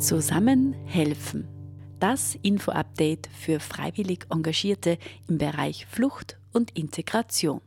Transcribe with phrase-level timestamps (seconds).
[0.00, 1.46] Zusammen helfen.
[1.98, 4.96] Das Info-Update für freiwillig Engagierte
[5.28, 7.60] im Bereich Flucht und Integration.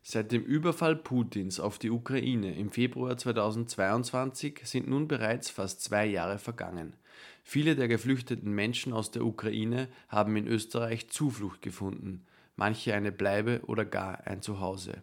[0.00, 6.06] Seit dem Überfall Putins auf die Ukraine im Februar 2022 sind nun bereits fast zwei
[6.06, 6.96] Jahre vergangen.
[7.42, 12.24] Viele der geflüchteten Menschen aus der Ukraine haben in Österreich Zuflucht gefunden,
[12.56, 15.02] manche eine Bleibe oder gar ein Zuhause.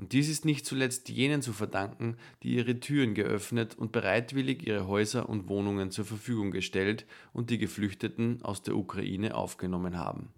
[0.00, 4.86] Und dies ist nicht zuletzt jenen zu verdanken, die ihre Türen geöffnet und bereitwillig ihre
[4.86, 10.30] Häuser und Wohnungen zur Verfügung gestellt und die Geflüchteten aus der Ukraine aufgenommen haben.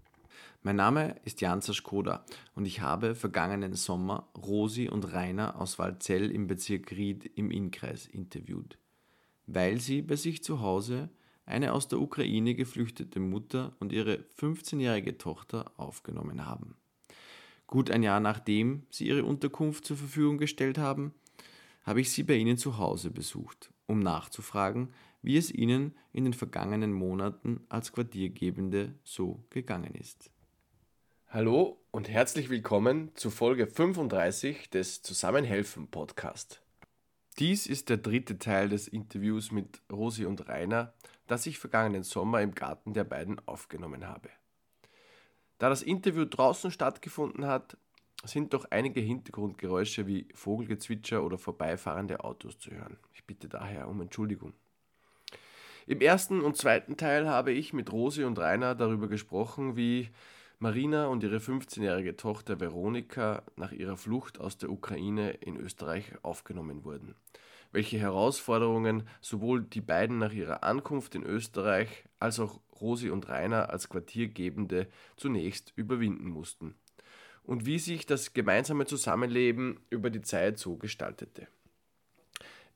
[0.65, 2.25] Mein Name ist Jan Skoda
[2.57, 8.09] und ich habe vergangenen Sommer Rosi und Rainer aus Walzell im Bezirk Ried im Innkreis
[8.09, 8.79] interviewt,
[9.47, 11.09] weil sie bei sich zu Hause
[11.47, 16.75] eine aus der Ukraine geflüchtete Mutter und ihre 15-jährige Tochter aufgenommen haben.
[17.73, 21.15] Gut ein Jahr nachdem sie ihre Unterkunft zur Verfügung gestellt haben,
[21.85, 26.35] habe ich sie bei ihnen zu Hause besucht, um nachzufragen, wie es ihnen in den
[26.35, 30.31] vergangenen Monaten als Quartiergebende so gegangen ist.
[31.29, 36.61] Hallo und herzlich willkommen zu Folge 35 des Zusammenhelfen Podcast.
[37.39, 40.93] Dies ist der dritte Teil des Interviews mit Rosi und Rainer,
[41.27, 44.29] das ich vergangenen Sommer im Garten der beiden aufgenommen habe.
[45.63, 47.77] Da das Interview draußen stattgefunden hat,
[48.25, 52.97] sind doch einige Hintergrundgeräusche wie Vogelgezwitscher oder vorbeifahrende Autos zu hören.
[53.15, 54.55] Ich bitte daher um Entschuldigung.
[55.87, 60.09] Im ersten und zweiten Teil habe ich mit Rosi und Rainer darüber gesprochen, wie
[60.59, 66.83] Marina und ihre 15-jährige Tochter Veronika nach ihrer Flucht aus der Ukraine in Österreich aufgenommen
[66.83, 67.15] wurden.
[67.73, 73.71] Welche Herausforderungen sowohl die beiden nach ihrer Ankunft in Österreich als auch Rosi und Rainer
[73.71, 76.75] als Quartiergebende zunächst überwinden mussten
[77.45, 81.49] und wie sich das gemeinsame Zusammenleben über die Zeit so gestaltete.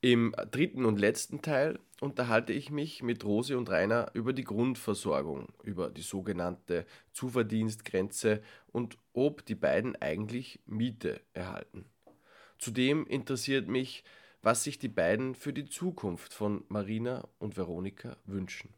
[0.00, 5.48] Im dritten und letzten Teil unterhalte ich mich mit Rosi und Rainer über die Grundversorgung,
[5.62, 11.86] über die sogenannte Zuverdienstgrenze und ob die beiden eigentlich Miete erhalten.
[12.58, 14.04] Zudem interessiert mich,
[14.46, 18.70] was sich die beiden für die Zukunft von Marina und Veronika wünschen.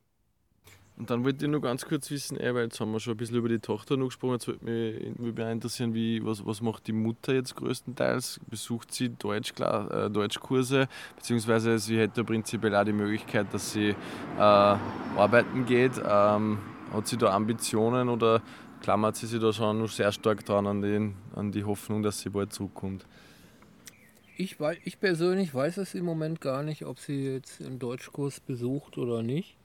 [0.97, 3.17] Und dann wollte ich nur ganz kurz wissen, ey, weil jetzt haben wir schon ein
[3.19, 6.87] bisschen über die Tochter noch gesprochen, jetzt würde mich, mich interessieren, wie, was, was macht
[6.87, 8.41] die Mutter jetzt größtenteils?
[8.49, 14.41] Besucht sie Deutsch, äh, Deutschkurse, beziehungsweise sie hätte prinzipiell auch die Möglichkeit, dass sie äh,
[14.41, 16.01] arbeiten geht.
[16.03, 16.59] Ähm,
[16.95, 18.41] hat sie da Ambitionen oder
[18.81, 22.21] klammert sie sich da schon noch sehr stark dran an, den, an die Hoffnung, dass
[22.21, 23.05] sie bald zurückkommt?
[24.38, 28.38] Ich, weiß, ich persönlich weiß es im Moment gar nicht, ob sie jetzt einen Deutschkurs
[28.38, 29.56] besucht oder nicht.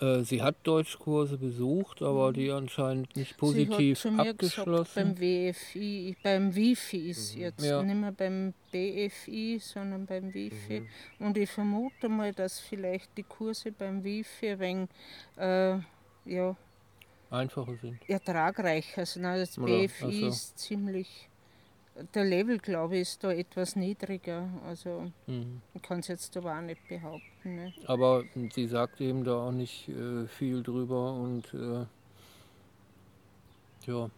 [0.00, 2.34] Äh, sie hat Deutschkurse besucht, aber mhm.
[2.34, 5.16] die anscheinend nicht positiv sie hat zu mir abgeschlossen.
[5.16, 7.40] Beim WFI, beim Wifi ist mhm.
[7.40, 7.82] jetzt ja.
[7.82, 10.80] nicht mehr beim BFI, sondern beim Wifi.
[11.18, 11.26] Mhm.
[11.26, 14.88] Und ich vermute mal, dass vielleicht die Kurse beim Wifi ein wenig,
[15.36, 15.78] äh,
[16.26, 16.56] ja,
[17.30, 17.98] einfacher sind.
[18.08, 19.24] Ertragreicher sind.
[19.24, 20.26] Also das BFI also.
[20.28, 21.28] ist ziemlich
[22.14, 24.48] der Level, glaube ich, ist da etwas niedriger.
[24.66, 25.62] Also mhm.
[25.74, 27.54] man kann es jetzt aber auch nicht behaupten.
[27.56, 27.72] Ne?
[27.86, 31.86] Aber sie sagt eben da auch nicht äh, viel drüber und äh,
[33.86, 34.10] ja.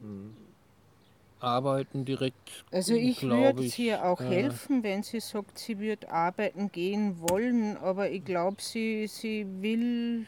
[0.00, 0.34] Mhm.
[1.40, 2.64] Arbeiten direkt.
[2.72, 7.76] Also ich würde ihr auch äh, helfen, wenn sie sagt, sie wird arbeiten gehen wollen,
[7.76, 10.26] aber ich glaube, sie, sie will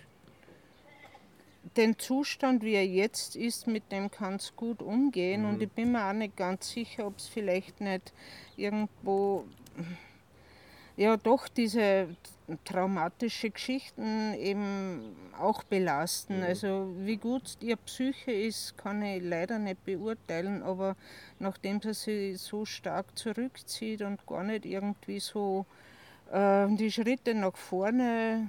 [1.77, 5.43] den Zustand, wie er jetzt ist, mit dem kann es gut umgehen.
[5.43, 5.49] Mhm.
[5.49, 8.13] Und ich bin mir auch nicht ganz sicher, ob es vielleicht nicht
[8.57, 9.45] irgendwo,
[10.97, 12.09] ja, doch diese
[12.65, 16.39] traumatische Geschichten eben auch belasten.
[16.39, 16.45] Mhm.
[16.45, 20.97] Also wie gut ihr Psyche ist, kann ich leider nicht beurteilen, aber
[21.39, 25.67] nachdem sie sich so stark zurückzieht und gar nicht irgendwie so
[26.33, 28.49] die Schritte nach vorne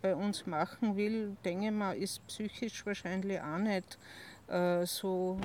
[0.00, 3.98] bei uns machen will, denke ich mal, ist psychisch wahrscheinlich auch nicht
[4.48, 5.38] äh, so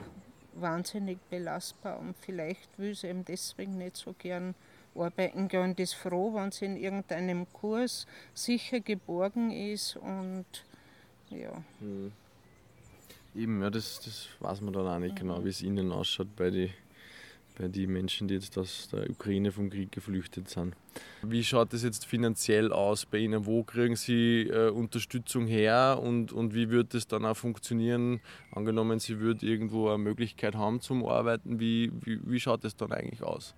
[0.56, 4.56] wahnsinnig belastbar und vielleicht will sie eben deswegen nicht so gern
[4.96, 10.46] arbeiten gehen und ist froh, wenn sie in irgendeinem Kurs sicher geborgen ist und
[11.30, 11.52] ja.
[11.80, 12.12] Mhm.
[13.36, 15.36] Eben, ja, das, das weiß man dann auch nicht genau, mhm.
[15.38, 16.72] genau, wie es ihnen ausschaut bei den
[17.58, 20.76] bei den Menschen, die jetzt aus der Ukraine vom Krieg geflüchtet sind.
[21.22, 23.46] Wie schaut es jetzt finanziell aus bei Ihnen?
[23.46, 28.22] Wo kriegen Sie äh, Unterstützung her und, und wie wird es dann auch funktionieren?
[28.52, 32.92] Angenommen, Sie würden irgendwo eine Möglichkeit haben zum Arbeiten, wie, wie, wie schaut es dann
[32.92, 33.56] eigentlich aus?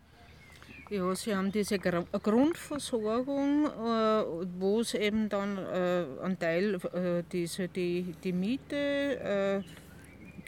[0.89, 4.25] Ja, sie haben diese Grundversorgung, äh,
[4.59, 9.63] wo es eben dann äh, ein Teil äh, diese, die, die Miete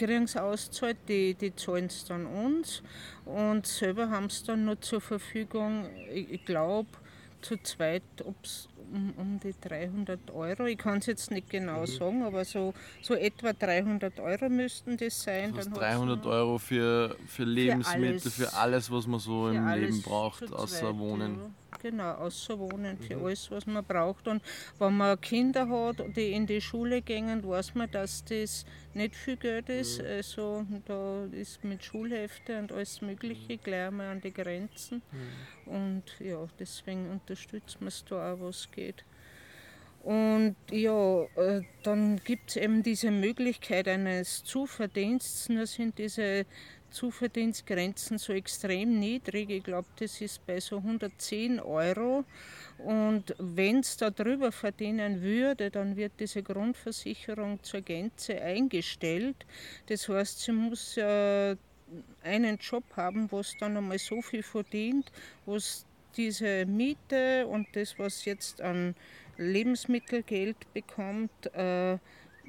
[0.05, 2.81] kriegen sie auszahlt, die, die zahlen es dann uns
[3.23, 6.89] und selber haben sie dann noch zur Verfügung, ich, glaube,
[7.41, 8.01] zu zweit,
[8.43, 10.65] es um, um die 300 Euro.
[10.65, 11.87] Ich kann es jetzt nicht genau mhm.
[11.87, 15.53] sagen, aber so, so etwa 300 Euro müssten das sein.
[15.55, 19.67] Das heißt 300 Euro für, für Lebensmittel, für alles, für alles was man so im
[19.67, 21.39] Leben braucht, außer Wohnen.
[21.39, 21.49] Ja
[21.81, 23.25] genau, außer Wohnen, für mhm.
[23.25, 24.27] alles, was man braucht.
[24.27, 24.41] Und
[24.79, 29.37] wenn man Kinder hat, die in die Schule gehen, weiß man, dass das nicht viel
[29.37, 30.01] Geld ist.
[30.01, 30.07] Mhm.
[30.07, 33.59] Also da ist mit Schulhefte und alles Mögliche mhm.
[33.63, 35.01] gleich mal an die Grenzen.
[35.11, 35.73] Mhm.
[35.73, 38.80] Und ja, deswegen unterstützt man es da auch, was geht.
[40.03, 45.47] Und ja, äh, dann gibt es eben diese Möglichkeit eines Zuverdienstes.
[45.55, 46.45] Das sind diese
[46.89, 49.49] Zuverdienstgrenzen so extrem niedrig.
[49.49, 52.25] Ich glaube, das ist bei so 110 Euro.
[52.79, 59.45] Und wenn es da drüber verdienen würde, dann wird diese Grundversicherung zur Gänze eingestellt.
[59.85, 61.55] Das heißt, sie muss äh,
[62.23, 65.11] einen Job haben, wo es dann einmal so viel verdient,
[65.45, 65.85] wo es
[66.17, 68.95] diese Miete und das, was jetzt an
[69.37, 71.97] Lebensmittelgeld bekommt, äh,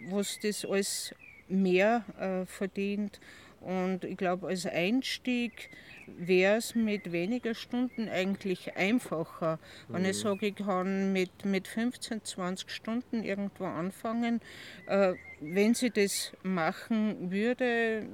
[0.08, 1.14] was das alles
[1.48, 3.20] mehr äh, verdient
[3.62, 5.70] und ich glaube, als Einstieg
[6.06, 9.58] wäre es mit weniger Stunden eigentlich einfacher.
[9.88, 10.28] Wenn ich mhm.
[10.28, 14.40] sage, ich kann mit, mit 15, 20 Stunden irgendwo anfangen,
[14.86, 18.06] äh, wenn sie das machen würde,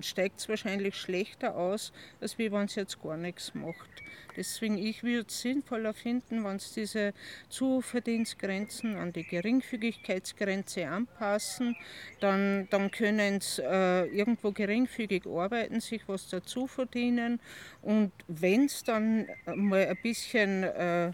[0.00, 4.02] steigt es wahrscheinlich schlechter aus, als wenn es jetzt gar nichts macht.
[4.36, 7.12] Deswegen, ich würde es sinnvoller finden, wenn es diese
[7.48, 11.76] Zuverdienstgrenzen an die Geringfügigkeitsgrenze anpassen,
[12.20, 17.40] dann, dann können sie äh, irgendwo geringfügig arbeiten, sich was dazu verdienen
[17.82, 21.12] und wenn es dann mal ein bisschen äh,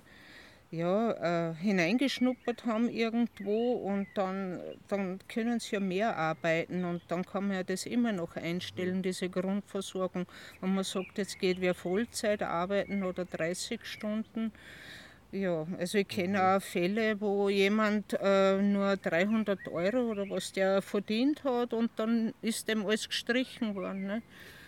[0.70, 7.24] ja, äh, hineingeschnuppert haben irgendwo und dann, dann können sie ja mehr arbeiten und dann
[7.24, 10.26] kann man ja das immer noch einstellen, diese Grundversorgung.
[10.60, 14.52] Wenn man sagt, jetzt geht wer Vollzeit arbeiten oder 30 Stunden.
[15.32, 16.44] Ja, also ich kenne mhm.
[16.44, 22.32] auch Fälle, wo jemand äh, nur 300 Euro oder was der verdient hat und dann
[22.42, 24.06] ist dem alles gestrichen worden.
[24.06, 24.22] Ne?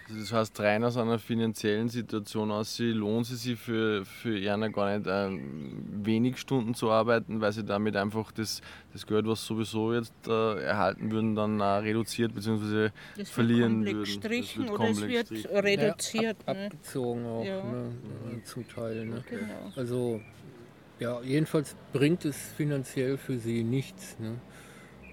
[0.09, 4.69] Das heißt, rein aus einer finanziellen Situation aus, sie lohnt es sich für, für Erna
[4.69, 5.31] gar nicht äh,
[6.05, 8.61] wenig Stunden zu arbeiten, weil sie damit einfach das,
[8.93, 12.91] das Geld, was sowieso jetzt äh, erhalten würden, dann äh, reduziert bzw.
[13.25, 14.05] verlieren würden.
[14.05, 16.37] Gestrichen oder es wird reduziert.
[16.47, 16.67] Ja, ab, ne?
[16.67, 17.65] Abgezogen auch, ja.
[17.65, 17.93] ne,
[18.45, 19.07] zum Teil.
[19.07, 19.25] Ne?
[19.29, 19.73] Genau.
[19.77, 20.21] Also
[20.99, 24.17] ja, jedenfalls bringt es finanziell für sie nichts.
[24.19, 24.37] Ne?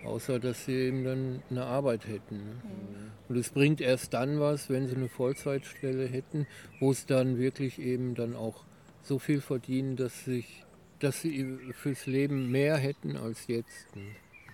[0.03, 2.37] Außer dass sie eben dann eine Arbeit hätten.
[2.37, 2.53] Ne?
[2.63, 3.11] Mhm.
[3.29, 6.47] Und es bringt erst dann was, wenn sie eine Vollzeitstelle hätten,
[6.79, 8.63] wo es dann wirklich eben dann auch
[9.03, 10.65] so viel verdienen, dass, sich,
[10.99, 13.95] dass sie fürs Leben mehr hätten als jetzt.
[13.95, 14.01] Ne?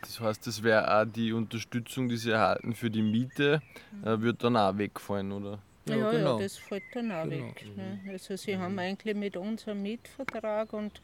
[0.01, 3.61] Das heißt, das wäre auch die Unterstützung, die sie erhalten für die Miete,
[4.03, 5.59] äh, wird dann auch wegfallen, oder?
[5.87, 6.37] Ja, ja, genau.
[6.37, 7.47] ja, das fällt dann auch genau.
[7.47, 7.65] weg.
[7.75, 7.99] Ne?
[8.09, 8.61] Also sie mhm.
[8.61, 11.01] haben eigentlich mit uns einen Mietvertrag und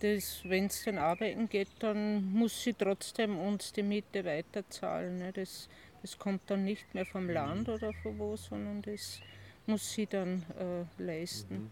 [0.00, 5.18] wenn es dann arbeiten geht, dann muss sie trotzdem uns die Miete weiterzahlen.
[5.18, 5.32] Ne?
[5.32, 5.68] Das,
[6.02, 9.20] das kommt dann nicht mehr vom Land oder von wo, sondern das
[9.66, 11.54] muss sie dann äh, leisten.
[11.54, 11.70] Mhm.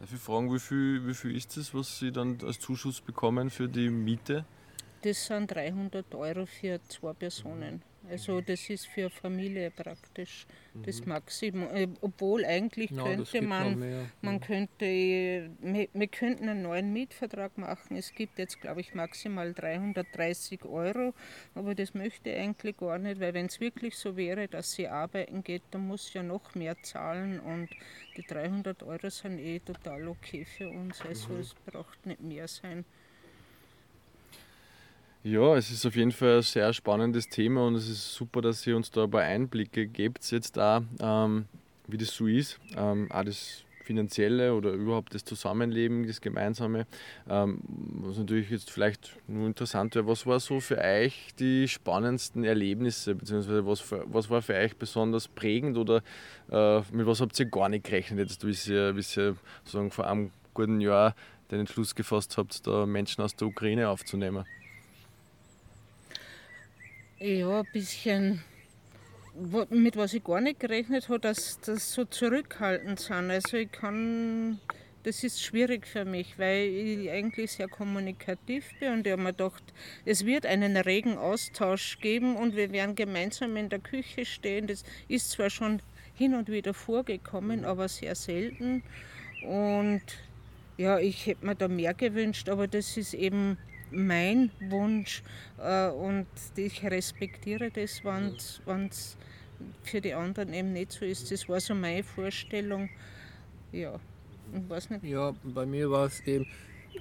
[0.00, 3.50] Darf ich fragen, wie viel, wie viel ist das, was Sie dann als Zuschuss bekommen
[3.50, 4.46] für die Miete?
[5.02, 7.82] Das sind 300 Euro für zwei Personen.
[8.10, 10.82] Also das ist für Familie praktisch mhm.
[10.82, 11.68] das Maximum.
[11.74, 13.78] Äh, obwohl eigentlich ja, könnte man,
[14.20, 14.40] man ja.
[14.40, 17.96] könnte, wir, wir, könnten einen neuen Mietvertrag machen.
[17.96, 21.14] Es gibt jetzt, glaube ich, maximal 330 Euro,
[21.54, 24.88] aber das möchte ich eigentlich gar nicht, weil wenn es wirklich so wäre, dass sie
[24.88, 27.68] arbeiten geht, dann muss ja noch mehr zahlen und
[28.16, 31.00] die 300 Euro sind eh total okay für uns.
[31.02, 31.40] Also mhm.
[31.40, 32.84] es braucht nicht mehr sein.
[35.22, 38.66] Ja, es ist auf jeden Fall ein sehr spannendes Thema und es ist super, dass
[38.66, 41.44] ihr uns da ein paar Einblicke gebt, jetzt da, ähm,
[41.86, 46.86] wie das so ist, ähm, auch das Finanzielle oder überhaupt das Zusammenleben, das Gemeinsame.
[47.28, 47.60] Ähm,
[48.02, 53.14] was natürlich jetzt vielleicht nur interessant wäre, was war so für euch die spannendsten Erlebnisse,
[53.14, 56.02] beziehungsweise was, was war für euch besonders prägend oder
[56.50, 60.06] äh, mit was habt ihr gar nicht gerechnet, jetzt, wie ihr, wie ihr sozusagen vor
[60.06, 61.14] einem guten Jahr
[61.50, 64.46] den Entschluss gefasst habt, da Menschen aus der Ukraine aufzunehmen?
[67.22, 68.42] Ja, ein bisschen,
[69.68, 73.30] mit was ich gar nicht gerechnet habe, dass das so zurückhaltend sind.
[73.30, 74.58] Also ich kann,
[75.02, 79.32] das ist schwierig für mich, weil ich eigentlich sehr kommunikativ bin und ich habe mir
[79.34, 79.62] gedacht,
[80.06, 84.66] es wird einen regen Austausch geben und wir werden gemeinsam in der Küche stehen.
[84.66, 85.82] Das ist zwar schon
[86.14, 88.82] hin und wieder vorgekommen, aber sehr selten.
[89.46, 90.00] Und
[90.78, 93.58] ja, ich hätte mir da mehr gewünscht, aber das ist eben
[93.90, 95.22] mein Wunsch
[95.58, 99.16] äh, und ich respektiere das, wenn es
[99.82, 101.30] für die anderen eben nicht so ist.
[101.30, 102.88] Das war so meine Vorstellung.
[103.72, 104.00] Ja,
[104.54, 105.04] ich weiß nicht.
[105.04, 106.46] Ja, bei mir war es eben,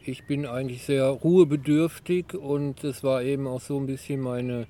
[0.03, 4.67] ich bin eigentlich sehr ruhebedürftig und es war eben auch so ein bisschen meine,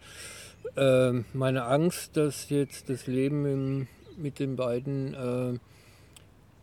[0.76, 5.60] äh, meine Angst, dass jetzt das Leben im, mit den beiden, äh,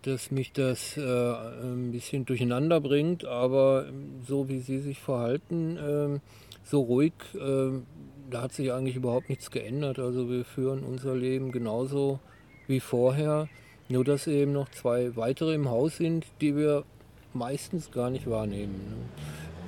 [0.06, 3.86] dass mich das äh, ein bisschen durcheinander bringt, aber
[4.26, 6.20] so wie sie sich verhalten, ähm,
[6.64, 7.86] so ruhig, ähm,
[8.30, 9.98] da hat sich eigentlich überhaupt nichts geändert.
[9.98, 12.20] Also wir führen unser Leben genauso
[12.66, 13.48] wie vorher,
[13.88, 16.84] nur dass eben noch zwei weitere im Haus sind, die wir
[17.32, 19.08] meistens gar nicht wahrnehmen.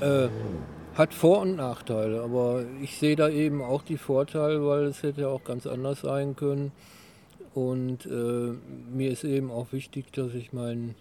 [0.00, 0.06] Ne?
[0.06, 0.28] Äh,
[0.98, 5.28] hat Vor- und Nachteile, aber ich sehe da eben auch die Vorteile, weil es hätte
[5.28, 6.72] auch ganz anders sein können.
[7.58, 8.54] Und äh,
[8.94, 10.94] mir ist eben auch wichtig, dass ich mein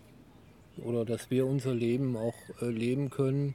[0.77, 2.33] oder dass wir unser Leben auch
[2.63, 3.53] äh, leben können.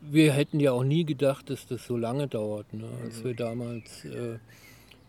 [0.00, 2.72] Wir hätten ja auch nie gedacht, dass das so lange dauert.
[2.72, 2.88] Ne?
[3.02, 4.38] Als wir damals, äh,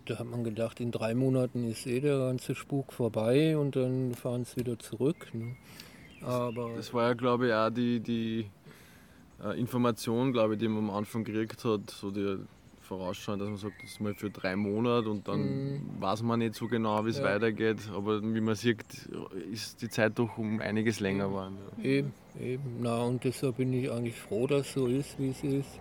[0.07, 4.15] da hat man gedacht, in drei Monaten ist eh der ganze Spuk vorbei und dann
[4.15, 5.27] fahren es wieder zurück.
[5.33, 5.55] Ne?
[6.23, 8.49] Aber das war ja, glaube ich, auch die, die
[9.43, 12.37] äh, Information, glaube ich, die man am Anfang gekriegt hat, so die
[12.91, 15.81] Vorausschauen, dass man sagt, das ist mal für drei Monate und dann mhm.
[15.99, 17.23] weiß man nicht so genau, wie es ja.
[17.23, 17.77] weitergeht.
[17.95, 18.83] Aber wie man sieht,
[19.49, 21.57] ist die Zeit doch um einiges länger geworden.
[21.77, 21.83] Ja.
[21.85, 22.63] Eben, eben.
[22.81, 25.79] Na, und deshalb bin ich eigentlich froh, dass es so ist, wie es ist.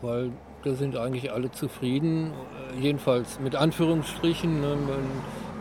[0.00, 0.30] Weil
[0.62, 2.32] da sind eigentlich alle zufrieden,
[2.72, 4.62] äh, jedenfalls mit Anführungsstrichen.
[4.62, 4.78] Ne,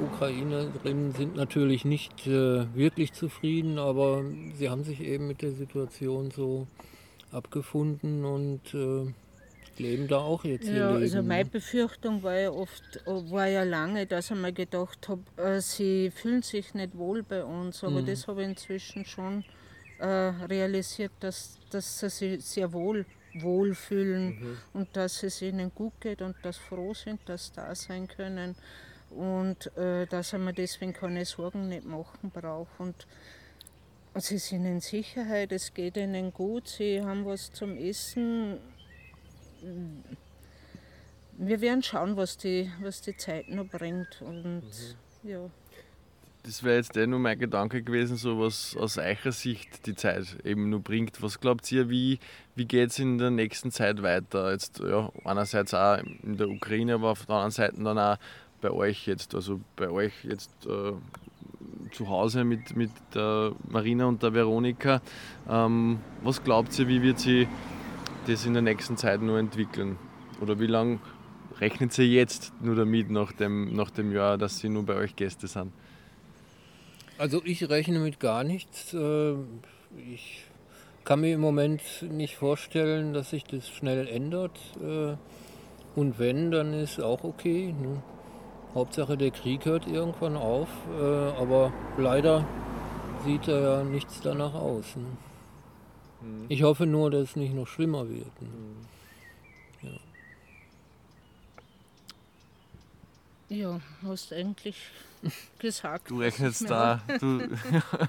[0.02, 4.24] Ukrainerinnen sind natürlich nicht äh, wirklich zufrieden, aber
[4.56, 6.68] sie haben sich eben mit der Situation so
[7.34, 9.14] abgefunden und äh,
[9.80, 11.04] leben da auch jetzt ja, Leben.
[11.04, 15.62] Also meine Befürchtung war ja oft, war ja lange, dass ich mir gedacht habe, äh,
[15.62, 18.06] sie fühlen sich nicht wohl bei uns, aber mhm.
[18.06, 19.44] das habe ich inzwischen schon
[20.00, 24.58] äh, realisiert, dass, dass sie sich sehr wohl wohlfühlen mhm.
[24.74, 28.56] und dass es ihnen gut geht und dass froh sind, dass sie da sein können
[29.10, 32.80] und äh, dass man deswegen keine Sorgen nicht machen braucht.
[32.80, 33.08] Und
[34.16, 38.60] sie sind in Sicherheit, es geht ihnen gut, sie haben was zum Essen.
[41.38, 44.22] Wir werden schauen, was die, was die Zeit noch bringt.
[44.22, 44.64] Und
[45.24, 45.30] mhm.
[45.30, 45.50] ja.
[46.44, 50.26] Das wäre jetzt eh nur mein Gedanke gewesen, so was aus eurer Sicht die Zeit
[50.44, 51.22] eben nur bringt.
[51.22, 52.20] Was glaubt ihr, wie,
[52.56, 54.52] wie geht es in der nächsten Zeit weiter?
[54.52, 58.18] Jetzt ja, einerseits auch in der Ukraine, aber auf der anderen Seite dann auch
[58.60, 60.92] bei euch jetzt, also bei euch jetzt äh,
[61.94, 65.02] zu Hause mit, mit der Marina und der Veronika.
[65.50, 67.48] Ähm, was glaubt ihr, wie wird sich
[68.28, 69.98] das in der nächsten Zeit nur entwickeln?
[70.42, 71.00] Oder wie lange
[71.60, 75.16] rechnet sie jetzt nur damit nach dem, nach dem Jahr, dass sie nur bei euch
[75.16, 75.72] Gäste sind?
[77.18, 78.94] Also ich rechne mit gar nichts.
[78.94, 79.36] Äh,
[80.12, 80.46] ich
[81.04, 84.58] kann mir im Moment nicht vorstellen, dass sich das schnell ändert.
[84.82, 85.16] Äh,
[85.96, 87.74] und wenn, dann ist auch okay.
[87.80, 88.02] Ne?
[88.74, 90.68] Hauptsache der Krieg hört irgendwann auf,
[91.00, 91.04] äh,
[91.40, 92.48] aber leider
[93.24, 94.96] sieht er ja nichts danach aus.
[96.24, 96.46] Mhm.
[96.50, 98.42] Ich hoffe nur, dass es nicht noch schlimmer wird.
[98.42, 98.48] Ne?
[99.82, 99.98] Mhm.
[103.50, 103.74] Ja.
[103.74, 104.78] ja, hast eigentlich
[105.60, 106.10] gesagt.
[106.10, 107.02] Du rechnest da.
[107.20, 107.40] Du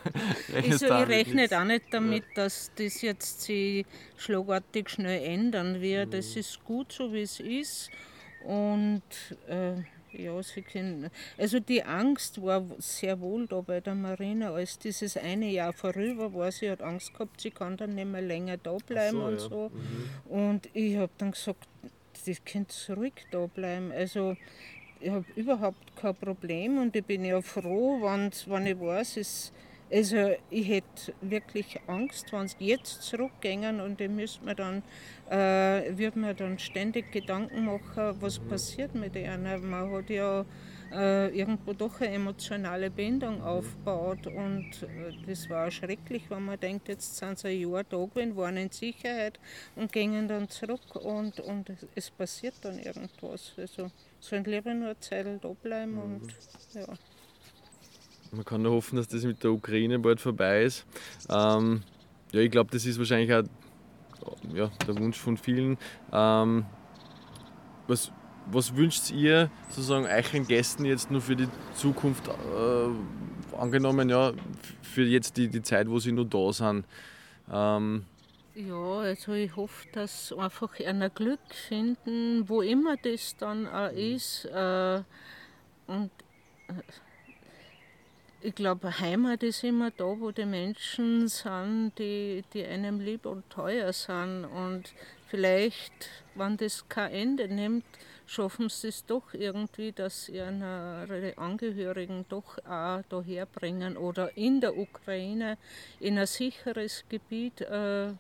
[0.53, 2.45] rechnest ich, rechne auch nicht damit, ja.
[2.45, 3.85] dass das jetzt sich
[4.17, 6.13] schlagartig schnell ändern wird.
[6.13, 6.19] Mhm.
[6.19, 7.91] Es ist gut so, wie es ist.
[8.45, 9.03] Und
[9.49, 9.83] äh,
[10.17, 11.11] ja, sie können.
[11.39, 16.33] Also die Angst war sehr wohl da bei der Marina, als dieses eine Jahr vorüber
[16.35, 16.51] war.
[16.53, 19.39] Sie hat Angst gehabt, sie kann dann nicht mehr länger da bleiben so, und ja.
[19.39, 19.71] so.
[19.73, 20.31] Mhm.
[20.31, 21.69] Und ich habe dann gesagt,
[22.27, 23.93] das Kind zurück da bleiben.
[23.93, 24.37] Also
[25.01, 29.53] ich habe überhaupt kein Problem und ich bin ja froh, wenn ich weiß, es
[29.95, 34.83] also ich hätte wirklich Angst, wenn sie jetzt zurückgängen und ich müsste mir dann,
[35.31, 39.71] äh, würde mir dann ständig Gedanken machen, was passiert mit ihnen.
[39.71, 40.45] Man hat ja
[40.93, 46.89] äh, irgendwo doch eine emotionale Bindung aufgebaut und äh, das war schrecklich, wenn man denkt,
[46.89, 49.39] jetzt sind sie ein Jahr da gewesen, waren in Sicherheit
[49.77, 53.55] und gingen dann zurück und, und es, passiert dann irgendwas.
[53.57, 56.01] Also sollen lieber nur eine Zeit da bleiben mhm.
[56.01, 56.35] und
[56.75, 56.87] ja.
[58.35, 60.87] Man kann nur hoffen, dass das mit der Ukraine bald vorbei ist.
[61.31, 61.83] Ähm,
[62.33, 63.45] ja, ich glaube, das ist wahrscheinlich auch
[64.53, 65.79] ja, der Wunsch von vielen.
[66.13, 66.65] Ähm,
[67.87, 68.11] was,
[68.51, 74.33] was wünscht ihr sozusagen euren Gästen jetzt nur für die Zukunft äh, angenommen, ja,
[74.83, 76.85] für jetzt die, die Zeit, wo sie nur da sind?
[77.53, 78.05] Ähm,
[78.55, 84.45] ja, also ich hoffe, dass einfach ein Glück finden, wo immer das dann auch ist.
[84.47, 85.03] Äh,
[85.87, 86.11] und
[86.69, 86.73] äh,
[88.45, 93.49] ich glaube, Heimat ist immer da, wo die Menschen sind, die, die einem lieb und
[93.49, 94.45] teuer sind.
[94.45, 94.93] Und
[95.29, 97.87] vielleicht, wenn das kein Ende nimmt,
[98.27, 104.77] schaffen sie es doch irgendwie, dass ihre Angehörigen doch auch daher bringen oder in der
[104.77, 105.57] Ukraine
[105.99, 108.17] in ein sicheres Gebiet äh, mhm.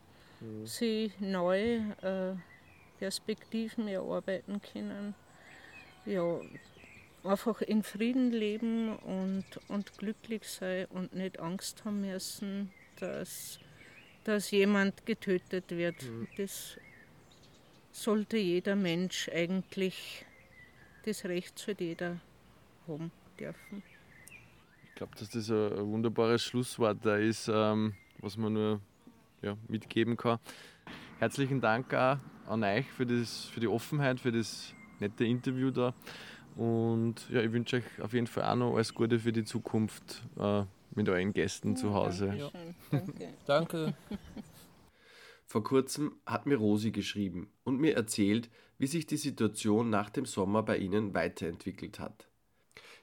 [0.64, 5.14] sie neue äh, Perspektiven erarbeiten können.
[6.06, 6.40] Ja,
[7.24, 13.58] einfach in Frieden leben und, und glücklich sein und nicht Angst haben müssen, dass,
[14.24, 16.02] dass jemand getötet wird.
[16.02, 16.28] Mhm.
[16.36, 16.78] Das
[17.92, 20.24] sollte jeder Mensch eigentlich,
[21.04, 22.20] das Recht soll jeder
[22.86, 23.82] haben dürfen.
[24.88, 28.80] Ich glaube, dass das ein wunderbares Schlusswort da ist, ähm, was man nur
[29.42, 30.38] ja, mitgeben kann.
[31.18, 35.94] Herzlichen Dank auch an euch für, das, für die Offenheit, für das nette Interview da.
[36.56, 40.23] Und ja, ich wünsche euch auf jeden Fall auch noch alles Gute für die Zukunft
[40.38, 42.34] äh, mit euren Gästen zu Hause.
[42.37, 42.50] Ja.
[42.90, 43.28] Danke.
[43.46, 43.94] danke.
[45.46, 50.26] Vor kurzem hat mir Rosi geschrieben und mir erzählt, wie sich die Situation nach dem
[50.26, 52.28] Sommer bei ihnen weiterentwickelt hat.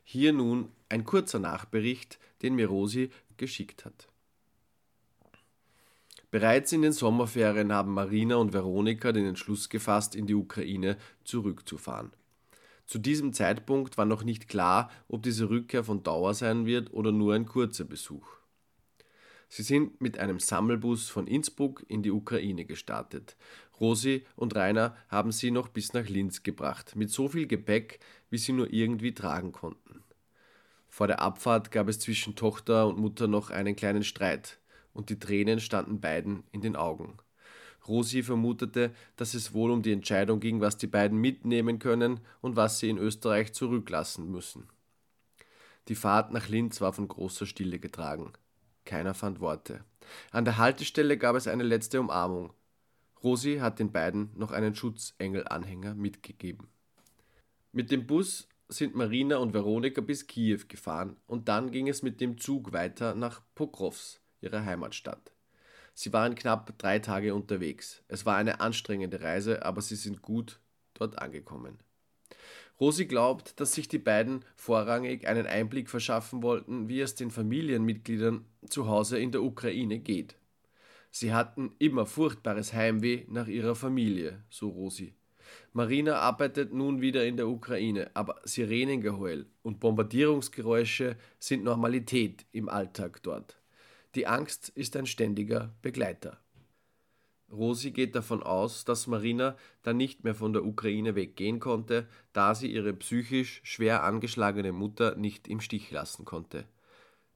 [0.04, 4.10] Hier nun ein kurzer Nachbericht, den mir Rosi geschickt hat.
[6.30, 12.12] Bereits in den Sommerferien haben Marina und Veronika den Entschluss gefasst, in die Ukraine zurückzufahren.
[12.92, 17.14] Zu diesem Zeitpunkt war noch nicht klar, ob diese Rückkehr von Dauer sein wird oder
[17.14, 18.28] nur ein kurzer Besuch.
[19.48, 23.38] Sie sind mit einem Sammelbus von Innsbruck in die Ukraine gestartet.
[23.80, 28.38] Rosi und Rainer haben sie noch bis nach Linz gebracht, mit so viel Gepäck, wie
[28.38, 30.04] sie nur irgendwie tragen konnten.
[30.90, 34.60] Vor der Abfahrt gab es zwischen Tochter und Mutter noch einen kleinen Streit
[34.92, 37.18] und die Tränen standen beiden in den Augen.
[37.88, 42.56] Rosi vermutete, dass es wohl um die Entscheidung ging, was die beiden mitnehmen können und
[42.56, 44.68] was sie in Österreich zurücklassen müssen.
[45.88, 48.34] Die Fahrt nach Linz war von großer Stille getragen.
[48.86, 49.84] Keiner fand Worte.
[50.32, 52.54] An der Haltestelle gab es eine letzte Umarmung.
[53.24, 56.68] Rosi hat den beiden noch einen Schutzengel-Anhänger mitgegeben.
[57.72, 62.22] Mit dem Bus sind Marina und Veronika bis Kiew gefahren und dann ging es mit
[62.22, 65.32] dem Zug weiter nach Pokrovs ihrer Heimatstadt.
[65.94, 68.04] Sie waren knapp drei Tage unterwegs.
[68.08, 70.60] Es war eine anstrengende Reise, aber sie sind gut
[70.94, 71.80] dort angekommen.
[72.80, 78.46] Rosi glaubt, dass sich die beiden vorrangig einen Einblick verschaffen wollten, wie es den Familienmitgliedern
[78.68, 80.36] zu Hause in der Ukraine geht.
[81.12, 85.14] Sie hatten immer furchtbares Heimweh nach ihrer Familie, so Rosi.
[85.74, 93.22] Marina arbeitet nun wieder in der Ukraine, aber Sirenengeheul und Bombardierungsgeräusche sind Normalität im Alltag
[93.22, 93.61] dort.
[94.16, 96.42] Die Angst ist ein ständiger Begleiter.
[97.52, 102.56] Rosi geht davon aus, dass Marina dann nicht mehr von der Ukraine weggehen konnte, da
[102.56, 106.66] sie ihre psychisch schwer angeschlagene Mutter nicht im Stich lassen konnte.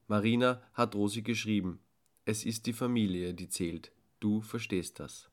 [0.07, 1.79] Marina hat Rosi geschrieben:
[2.25, 3.91] Es ist die Familie, die zählt.
[4.19, 5.29] Du verstehst das.